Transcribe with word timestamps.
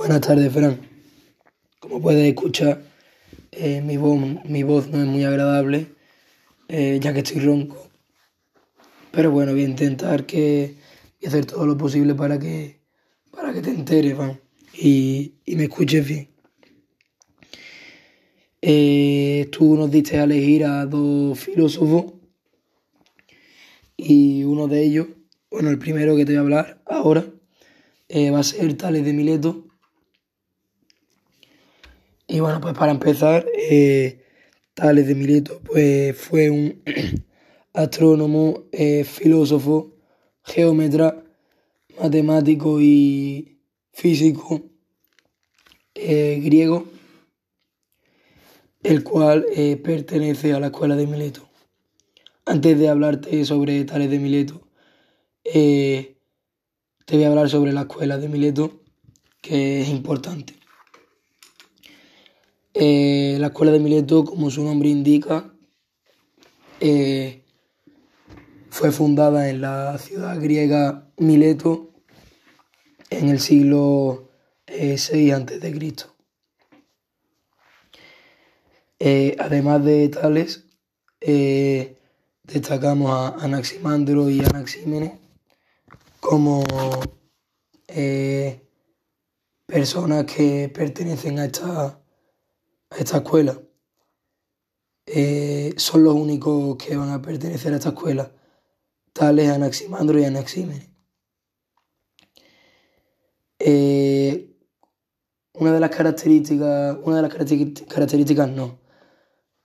Buenas 0.00 0.22
tardes, 0.22 0.50
Fran. 0.50 0.80
Como 1.78 2.00
puedes 2.00 2.26
escuchar, 2.26 2.80
eh, 3.52 3.82
mi, 3.82 3.98
voz, 3.98 4.18
mi 4.46 4.62
voz 4.62 4.88
no 4.88 4.98
es 4.98 5.06
muy 5.06 5.24
agradable, 5.24 5.88
eh, 6.68 6.98
ya 7.02 7.12
que 7.12 7.18
estoy 7.18 7.42
ronco. 7.42 7.90
Pero 9.10 9.30
bueno, 9.30 9.52
voy 9.52 9.60
a 9.60 9.68
intentar 9.68 10.24
que 10.24 10.76
hacer 11.22 11.44
todo 11.44 11.66
lo 11.66 11.76
posible 11.76 12.14
para 12.14 12.38
que, 12.38 12.80
para 13.30 13.52
que 13.52 13.60
te 13.60 13.68
enteres, 13.68 14.16
Fran, 14.16 14.40
y, 14.72 15.34
y 15.44 15.56
me 15.56 15.64
escuches 15.64 16.08
bien. 16.08 16.30
Eh, 18.62 19.50
tú 19.52 19.76
nos 19.76 19.90
diste 19.90 20.18
a 20.18 20.24
elegir 20.24 20.64
a 20.64 20.86
dos 20.86 21.38
filósofos 21.38 22.14
y 23.98 24.44
uno 24.44 24.66
de 24.66 24.82
ellos, 24.82 25.08
bueno, 25.50 25.68
el 25.68 25.78
primero 25.78 26.16
que 26.16 26.24
te 26.24 26.32
voy 26.32 26.38
a 26.38 26.40
hablar 26.40 26.82
ahora, 26.86 27.26
va 28.32 28.38
a 28.38 28.42
ser 28.42 28.74
Tales 28.78 29.04
de 29.04 29.12
Mileto 29.12 29.69
y 32.30 32.38
bueno, 32.38 32.60
pues 32.60 32.74
para 32.74 32.92
empezar, 32.92 33.44
eh, 33.56 34.22
Tales 34.74 35.08
de 35.08 35.16
Mileto 35.16 35.60
pues, 35.64 36.16
fue 36.16 36.48
un 36.48 36.82
astrónomo, 37.74 38.64
eh, 38.70 39.02
filósofo, 39.02 39.96
geómetra, 40.44 41.24
matemático 42.00 42.80
y 42.80 43.58
físico 43.92 44.62
eh, 45.94 46.40
griego, 46.42 46.86
el 48.84 49.02
cual 49.02 49.44
pertenece 49.82 50.52
a 50.52 50.60
la 50.60 50.68
escuela 50.68 50.94
de 50.94 51.06
Mileto. 51.06 51.48
Antes 52.46 52.78
de 52.78 52.88
hablarte 52.88 53.44
sobre 53.44 53.84
Tales 53.84 54.08
de 54.08 54.18
Mileto, 54.18 54.68
te 55.42 56.16
voy 57.10 57.24
a 57.24 57.28
hablar 57.28 57.50
sobre 57.50 57.72
la 57.72 57.82
escuela 57.82 58.18
de 58.18 58.28
Mileto, 58.28 58.82
que 59.42 59.82
es 59.82 59.88
importante. 59.88 60.59
Eh, 62.72 63.36
la 63.40 63.48
escuela 63.48 63.72
de 63.72 63.80
Mileto, 63.80 64.24
como 64.24 64.50
su 64.50 64.62
nombre 64.62 64.88
indica, 64.88 65.52
eh, 66.78 67.44
fue 68.70 68.92
fundada 68.92 69.50
en 69.50 69.60
la 69.60 69.98
ciudad 69.98 70.40
griega 70.40 71.10
Mileto 71.18 71.90
en 73.10 73.28
el 73.28 73.40
siglo 73.40 74.30
eh, 74.66 74.94
a.C. 74.94 75.96
Eh, 79.00 79.36
además 79.38 79.84
de 79.84 80.08
tales, 80.08 80.66
destacamos 82.44 83.10
a 83.10 83.44
Anaximandro 83.44 84.30
y 84.30 84.40
Anaxímenes 84.40 85.12
como 86.20 86.62
personas 89.66 90.24
que 90.24 90.70
pertenecen 90.72 91.40
a 91.40 91.46
esta 91.46 91.99
a 92.90 92.96
esta 92.96 93.18
escuela. 93.18 93.58
Eh, 95.06 95.74
son 95.76 96.04
los 96.04 96.14
únicos 96.14 96.76
que 96.76 96.96
van 96.96 97.10
a 97.10 97.22
pertenecer 97.22 97.72
a 97.72 97.76
esta 97.76 97.88
escuela, 97.90 98.30
tales 99.12 99.50
Anaximandro 99.50 100.18
y 100.18 100.24
Anaxímenes. 100.24 100.88
Eh, 103.58 104.56
una 105.54 105.72
de 105.72 105.80
las 105.80 105.90
características, 105.90 106.96
una 107.02 107.16
de 107.16 107.22
las 107.22 107.34
características 107.88 108.48
no. 108.50 108.78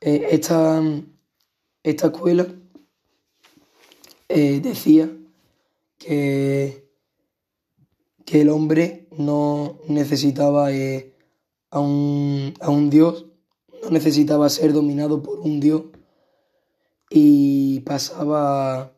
Eh, 0.02 0.28
esta, 0.32 0.82
esta 1.84 2.08
escuela 2.08 2.48
decía 4.28 5.10
que, 5.98 6.90
que 8.26 8.42
el 8.42 8.50
hombre 8.50 9.08
no 9.18 9.80
necesitaba 9.88 10.72
a 11.76 11.80
un, 11.80 12.90
dios, 12.90 13.26
no 13.84 13.90
necesitaba 13.90 14.48
ser 14.48 14.72
dominado 14.72 15.22
por 15.22 15.40
un 15.40 15.60
dios 15.60 15.84
y 17.10 17.82
pasaba 17.82 18.94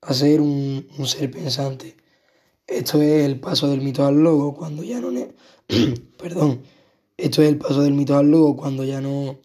a 0.00 0.14
ser 0.14 0.40
un, 0.40 0.86
ser 1.04 1.30
pensante. 1.30 1.96
Esto 2.66 3.00
es 3.00 3.24
el 3.24 3.38
paso 3.38 3.68
del 3.68 3.80
mito 3.80 4.04
al 4.04 4.16
logo, 4.16 4.54
cuando 4.54 4.82
ya 4.82 5.00
no... 5.00 5.10
Perdón. 6.18 6.62
Esto 7.16 7.42
es 7.42 7.48
el 7.48 7.58
paso 7.58 7.82
del 7.82 7.94
mito 7.94 8.16
al 8.16 8.28
logo, 8.28 8.56
cuando 8.56 8.82
ya 8.82 9.00
no... 9.00 9.38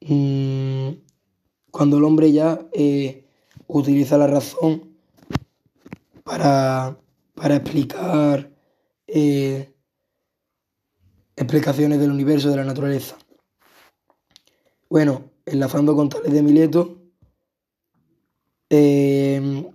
Mm, 0.00 0.94
cuando 1.70 1.98
el 1.98 2.04
hombre 2.04 2.32
ya 2.32 2.66
eh, 2.72 3.24
utiliza 3.68 4.18
la 4.18 4.26
razón 4.26 4.96
para, 6.24 6.98
para 7.34 7.56
explicar 7.56 8.50
eh, 9.06 9.72
explicaciones 11.38 12.00
del 12.00 12.10
universo, 12.10 12.50
de 12.50 12.56
la 12.56 12.64
naturaleza. 12.64 13.16
Bueno, 14.90 15.30
enlazando 15.46 15.94
con 15.94 16.08
Tales 16.08 16.32
de 16.32 16.42
Mileto, 16.42 16.98
eh, 18.68 19.70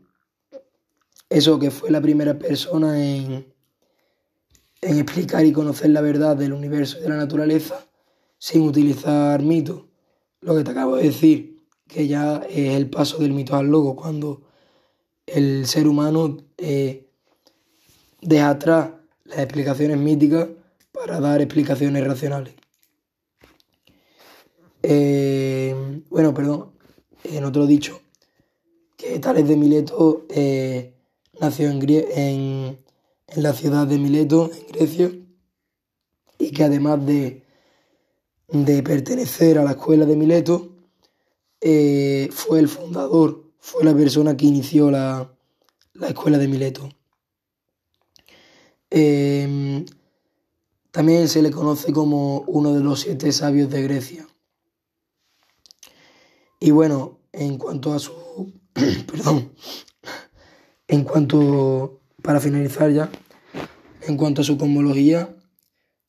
eso 1.29 1.59
que 1.59 1.71
fue 1.71 1.89
la 1.89 2.01
primera 2.01 2.37
persona 2.37 3.01
en, 3.01 3.53
en 4.81 4.97
explicar 4.97 5.45
y 5.45 5.53
conocer 5.53 5.91
la 5.91 6.01
verdad 6.01 6.35
del 6.35 6.51
universo 6.51 6.99
y 6.99 7.03
de 7.03 7.09
la 7.09 7.17
naturaleza 7.17 7.87
sin 8.37 8.63
utilizar 8.63 9.41
mitos. 9.41 9.85
Lo 10.41 10.55
que 10.55 10.65
te 10.65 10.71
acabo 10.71 10.97
de 10.97 11.03
decir, 11.03 11.63
que 11.87 12.07
ya 12.07 12.41
es 12.49 12.75
el 12.75 12.89
paso 12.89 13.19
del 13.19 13.31
mito 13.31 13.55
al 13.55 13.67
logo, 13.67 13.95
cuando 13.95 14.41
el 15.25 15.65
ser 15.65 15.87
humano 15.87 16.37
eh, 16.57 17.07
deja 18.21 18.49
atrás 18.49 18.91
las 19.23 19.39
explicaciones 19.39 19.97
míticas 19.97 20.49
para 21.05 21.19
dar 21.19 21.41
explicaciones 21.41 22.01
racionales. 22.07 22.53
Eh, 24.81 26.01
bueno, 26.09 26.33
perdón, 26.33 26.71
en 27.25 27.43
otro 27.43 27.67
dicho, 27.67 28.01
que 28.95 29.19
Tales 29.19 29.45
de 29.45 29.57
Mileto 29.57 30.25
eh, 30.29 30.93
nació 31.41 31.69
en, 31.71 31.81
en, 31.89 32.79
en, 33.27 33.43
la 33.43 33.51
ciudad 33.51 33.85
de 33.85 33.97
Mileto, 33.97 34.49
en 34.53 34.67
Grecia, 34.67 35.11
y 36.39 36.51
que 36.51 36.63
además 36.63 37.05
de, 37.05 37.43
de 38.47 38.81
pertenecer 38.81 39.57
a 39.57 39.65
la 39.65 39.71
escuela 39.71 40.05
de 40.05 40.15
Mileto, 40.15 40.69
eh, 41.59 42.29
fue 42.31 42.59
el 42.59 42.69
fundador, 42.69 43.51
fue 43.59 43.83
la 43.83 43.93
persona 43.93 44.37
que 44.37 44.45
inició 44.45 44.89
la, 44.89 45.35
la 45.95 46.07
escuela 46.07 46.37
de 46.37 46.47
Mileto. 46.47 46.89
También 50.93 51.27
se 51.27 51.41
le 51.41 51.49
conoce 51.49 51.91
como 51.91 52.41
uno 52.41 52.71
de 52.75 52.83
los 52.83 52.99
siete 52.99 53.31
sabios 53.31 53.67
de 53.71 53.81
Grecia. 53.81 54.27
Y 56.59 56.69
bueno, 56.69 57.19
en 57.31 57.57
cuanto 57.57 57.95
a 57.95 57.99
su... 57.99 58.13
perdón. 59.11 59.55
En 60.87 61.03
cuanto... 61.03 61.99
Para 62.21 62.39
finalizar 62.39 62.91
ya. 62.91 63.09
En 64.03 64.17
cuanto 64.17 64.41
a 64.41 64.45
su 64.45 64.55
cosmología, 64.55 65.35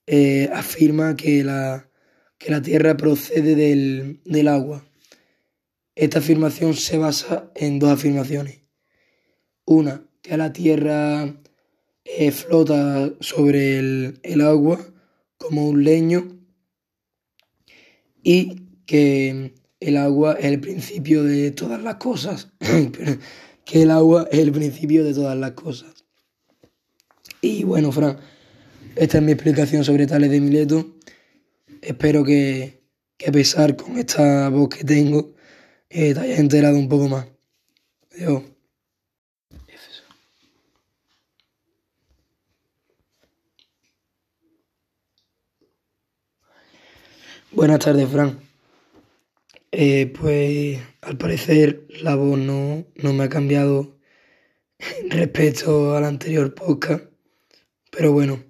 eh, 0.06 0.50
afirma 0.53 1.16
que 1.16 1.43
la, 1.43 1.89
que 2.37 2.51
la 2.51 2.61
Tierra 2.61 2.95
procede 2.95 3.55
del, 3.55 4.21
del 4.27 4.49
agua. 4.49 4.84
Esta 5.95 6.19
afirmación 6.19 6.75
se 6.75 6.99
basa 6.99 7.51
en 7.55 7.78
dos 7.78 7.91
afirmaciones. 7.91 8.61
Una, 9.65 10.06
que 10.21 10.37
la 10.37 10.53
Tierra 10.53 11.41
eh, 12.04 12.31
flota 12.31 13.12
sobre 13.20 13.78
el, 13.78 14.41
agua 14.42 14.78
como 15.38 15.69
un 15.69 15.84
leño 15.84 16.38
y 18.22 18.69
que 18.87 19.54
el 19.81 19.97
agua 19.97 20.34
es 20.34 20.47
el 20.47 20.60
principio 20.60 21.25
de 21.25 21.51
todas 21.51 21.83
las 21.83 21.97
cosas. 21.97 22.53
que 23.65 23.83
el 23.83 23.91
agua 23.91 24.28
es 24.30 24.39
el 24.39 24.53
principio 24.53 25.04
de 25.04 25.15
todas 25.15 25.36
las 25.36 25.53
cosas. 25.53 26.04
Y 27.41 27.65
bueno, 27.65 27.92
Fran, 27.92 28.18
esta 28.97 29.18
es 29.18 29.24
mi 29.24 29.33
explicación 29.33 29.84
sobre 29.84 30.07
Tales 30.07 30.30
de 30.30 30.41
Mileto. 30.41 30.97
Espero 31.83 32.24
que, 32.24 32.83
que 33.16 33.28
a 33.28 33.33
pesar 33.33 33.77
con 33.77 33.98
esta 33.98 34.48
voz 34.48 34.68
que 34.68 34.84
tengo, 34.84 35.34
eh, 35.91 36.15
te 36.15 36.21
hayas 36.21 36.39
enterado 36.39 36.77
un 36.77 36.89
poco 36.89 37.09
más. 37.09 37.27
Adiós. 38.12 38.53
Buenas 47.53 47.79
tardes, 47.79 48.09
Fran. 48.09 48.41
Eh, 49.71 50.07
pues 50.07 50.81
al 51.03 51.17
parecer 51.17 51.87
la 52.03 52.15
voz 52.15 52.39
no, 52.39 52.85
me 52.95 53.25
ha 53.25 53.29
cambiado 53.29 53.97
respecto 55.11 55.97
al 55.97 56.05
anterior 56.05 56.55
podcast, 56.55 57.05
pero 57.91 58.13
bueno, 58.13 58.43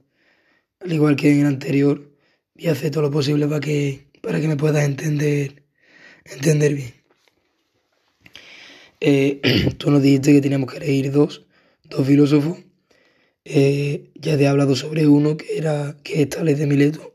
al 0.80 0.92
igual 0.92 1.16
que 1.16 1.32
en 1.32 1.40
el 1.40 1.46
anterior, 1.46 2.12
voy 2.54 2.66
a 2.66 2.72
hacer 2.72 2.90
todo 2.90 3.02
lo 3.02 3.10
posible 3.10 3.46
para 3.46 3.60
que, 3.60 4.06
para 4.22 4.40
que 4.40 4.48
me 4.48 4.56
puedas 4.56 4.84
entender, 4.84 5.64
entender 6.24 6.74
bien. 6.74 6.94
Eh, 9.00 9.74
tú 9.78 9.90
nos 9.90 10.02
dijiste 10.02 10.32
que 10.32 10.40
teníamos 10.40 10.70
que 10.70 10.78
elegir 10.78 11.12
dos, 11.12 11.46
dos 11.84 12.06
filósofos, 12.06 12.58
eh, 13.44 14.10
ya 14.14 14.36
te 14.36 14.44
he 14.44 14.48
hablado 14.48 14.74
sobre 14.76 15.06
uno 15.06 15.36
que 15.36 15.58
era 15.58 15.96
que 16.02 16.22
es 16.22 16.28
Tales 16.30 16.58
de 16.58 16.66
Mileto 16.66 17.13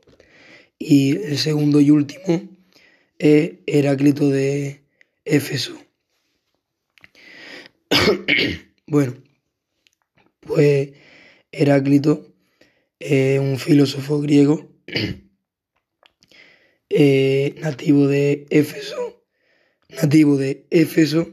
y 0.82 1.18
el 1.18 1.38
segundo 1.38 1.80
y 1.80 1.90
último 1.90 2.48
es 3.18 3.52
Heráclito 3.66 4.30
de 4.30 4.80
Éfeso. 5.26 5.78
bueno, 8.86 9.14
pues 10.40 10.92
Heráclito 11.52 12.34
es 12.98 13.38
un 13.38 13.58
filósofo 13.58 14.20
griego 14.20 14.72
eh, 16.88 17.54
nativo 17.60 18.08
de 18.08 18.46
Éfeso, 18.48 19.22
nativo 19.90 20.38
de 20.38 20.66
Éfeso, 20.70 21.28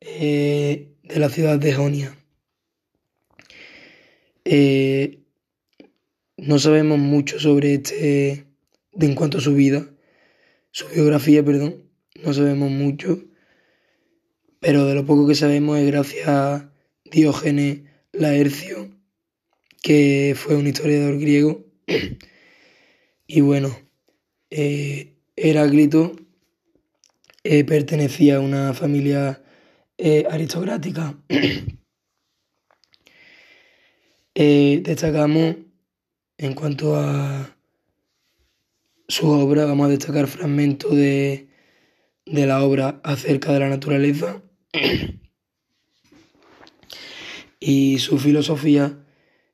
eh, 0.00 0.92
de 1.02 1.18
la 1.18 1.28
ciudad 1.28 1.58
de 1.58 1.72
Jonia. 1.72 2.16
Eh, 4.44 5.18
no 6.36 6.60
sabemos 6.60 6.98
mucho 6.98 7.40
sobre 7.40 7.74
este, 7.74 8.49
de 8.92 9.06
en 9.06 9.14
cuanto 9.14 9.38
a 9.38 9.40
su 9.40 9.54
vida, 9.54 9.88
su 10.72 10.86
biografía, 10.88 11.44
perdón, 11.44 11.90
no 12.24 12.32
sabemos 12.32 12.70
mucho, 12.70 13.24
pero 14.60 14.86
de 14.86 14.94
lo 14.94 15.06
poco 15.06 15.26
que 15.26 15.34
sabemos 15.34 15.78
es 15.78 15.86
gracias 15.86 16.28
a 16.28 16.72
Diógenes 17.04 17.82
Laercio, 18.12 18.90
que 19.82 20.34
fue 20.36 20.56
un 20.56 20.66
historiador 20.66 21.18
griego. 21.18 21.64
y 23.26 23.40
bueno, 23.40 23.76
eh, 24.50 25.16
Heráclito 25.36 26.14
eh, 27.42 27.64
pertenecía 27.64 28.36
a 28.36 28.40
una 28.40 28.74
familia 28.74 29.42
eh, 29.96 30.26
aristocrática. 30.30 31.18
destacamos 34.34 35.56
en 36.38 36.54
cuanto 36.54 36.96
a 36.96 37.54
su 39.10 39.28
obra, 39.28 39.64
vamos 39.64 39.86
a 39.86 39.90
destacar 39.90 40.28
fragmentos 40.28 40.94
de, 40.94 41.48
de 42.26 42.46
la 42.46 42.62
obra 42.62 43.00
acerca 43.02 43.52
de 43.52 43.60
la 43.60 43.68
naturaleza 43.68 44.42
y 47.60 47.98
su 47.98 48.18
filosofía 48.18 49.04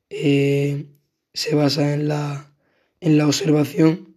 se 0.09 1.53
basa 1.53 1.93
en 1.93 2.07
la, 2.07 2.53
en 3.01 3.17
la 3.17 3.27
observación 3.27 4.15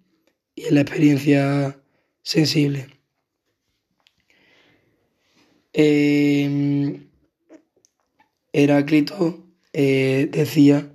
y 0.54 0.66
en 0.66 0.74
la 0.74 0.82
experiencia 0.82 1.80
sensible. 2.22 2.86
Em, 5.72 7.08
Heráclito 8.52 9.46
eh, 9.72 10.28
decía 10.30 10.92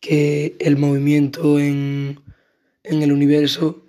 que 0.00 0.56
el 0.60 0.76
movimiento 0.76 1.58
en, 1.58 2.20
el 3.02 3.12
universo 3.12 3.84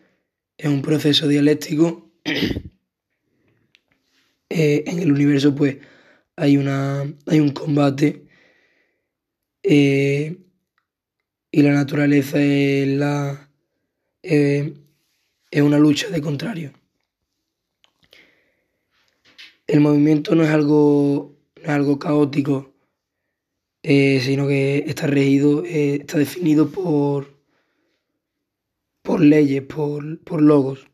es 0.58 0.68
un 0.70 0.82
proceso 0.82 1.28
dialéctico. 1.28 2.12
Eh, 4.52 4.84
en 4.88 4.98
el 4.98 5.12
universo, 5.12 5.54
pues, 5.54 5.78
hay, 6.36 6.58
una, 6.58 7.02
hay 7.28 7.40
un 7.40 7.52
combate 7.52 8.26
eh, 9.62 10.38
y 11.52 11.62
la 11.62 11.72
naturaleza 11.72 12.42
es 12.42 12.88
la, 12.88 13.52
eh, 14.24 14.74
es 15.52 15.62
una 15.62 15.78
lucha 15.78 16.10
de 16.10 16.20
contrario. 16.20 16.74
El 19.68 19.82
movimiento 19.82 20.34
no 20.34 20.44
es 20.44 20.50
algo, 20.50 21.38
algo 21.64 22.00
caótico, 22.00 22.74
sino 23.84 24.48
que 24.48 24.84
está 24.88 25.06
regido, 25.06 25.64
está 25.64 26.18
definido 26.18 26.72
por, 26.72 27.39
por 29.10 29.22
leyes, 29.22 29.64
por, 29.64 30.20
por 30.20 30.40
logos. 30.40 30.86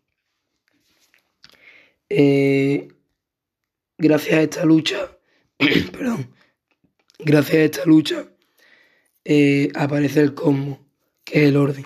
gracias 3.98 4.34
a 4.34 4.42
esta 4.42 4.64
lucha, 4.64 5.18
perdón, 5.92 6.34
gracias 7.20 7.58
a 7.58 7.64
esta 7.64 7.86
lucha 7.86 8.32
aparece 9.76 10.22
el 10.22 10.34
cosmos, 10.34 10.80
que 11.26 11.42
es 11.42 11.50
el 11.50 11.58
orden. 11.58 11.86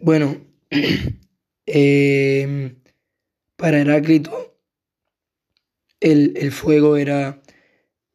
Bueno, 0.00 0.36
em, 1.64 2.76
para 3.56 3.80
Heráclito 3.80 4.54
el, 5.98 6.52
fuego 6.52 6.98
era 6.98 7.40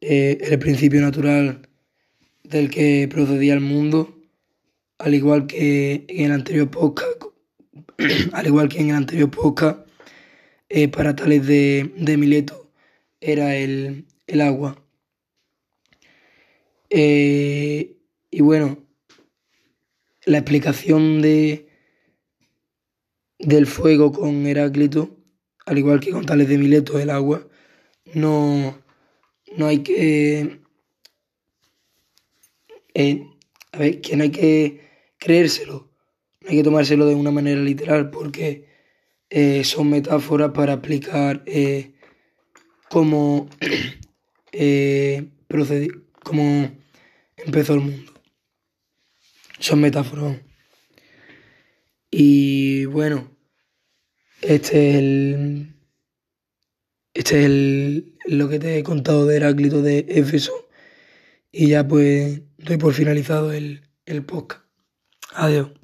eh, 0.01 0.37
el 0.39 0.59
principio 0.59 1.01
natural 1.01 1.67
del 2.43 2.69
que 2.69 3.07
procedía 3.11 3.55
el 3.55 3.61
mundo, 3.61 4.18
al 4.99 5.15
igual 5.15 5.47
que 5.47 6.05
en 6.07 6.25
el 6.25 6.31
anterior 6.33 6.69
podcast, 6.69 7.23
al 8.33 8.47
igual 8.47 8.69
que 8.69 8.79
en 8.79 8.89
el 8.89 8.95
anterior 8.97 9.31
podcast, 9.31 9.87
eh, 10.67 10.89
para 10.89 11.15
Tales 11.15 11.47
de, 11.47 12.15
Mileto 12.17 12.69
era 13.21 13.55
el, 13.55 14.05
agua. 14.41 14.83
Eh, 16.89 17.97
y 18.29 18.41
bueno, 18.41 18.77
la 20.25 20.39
explicación 20.39 21.21
de, 21.21 21.69
del 23.39 23.67
fuego 23.67 24.11
con 24.11 24.45
Heráclito, 24.45 25.17
al 25.65 25.77
igual 25.77 26.01
que 26.01 26.11
con 26.11 26.25
Tales 26.25 26.49
de 26.49 26.57
Mileto 26.57 26.99
el 26.99 27.09
agua, 27.09 27.47
no, 28.13 28.77
no 29.55 29.65
hay 29.65 29.79
que... 29.79 30.59
Eh, 32.93 33.25
a 33.71 33.77
ver, 33.77 34.01
que 34.01 34.17
no 34.17 34.23
hay 34.23 34.31
que 34.31 34.88
creérselo, 35.19 35.91
no 36.41 36.49
hay 36.49 36.57
que 36.57 36.63
tomárselo 36.63 37.05
de 37.05 37.15
una 37.15 37.31
manera 37.31 37.61
literal 37.61 38.09
porque 38.09 38.67
eh, 39.29 39.63
son 39.63 39.89
metáforas 39.89 40.51
para 40.51 40.73
explicar 40.73 41.43
eh, 41.45 41.93
cómo, 42.89 43.49
cómo 46.23 46.71
empezó 47.37 47.73
el 47.73 47.81
mundo. 47.81 48.13
Son 49.59 49.81
metáforas. 49.81 50.37
Y 52.09 52.85
bueno, 52.85 53.29
este 54.41 54.89
es 54.89 54.95
el. 54.95 55.75
Este 57.13 57.39
es 57.39 57.45
el, 57.45 58.17
lo 58.25 58.49
que 58.49 58.59
te 58.59 58.77
he 58.77 58.83
contado 58.83 59.25
de 59.25 59.35
Heráclito 59.35 59.81
de 59.81 60.05
Éfeso. 60.07 60.69
Y 61.51 61.69
ya 61.69 61.87
pues 61.87 62.41
doy 62.57 62.77
por 62.77 62.93
finalizado 62.93 63.51
el, 63.51 63.89
el 64.05 64.23
podcast. 64.23 64.68
Adiós. 65.33 65.69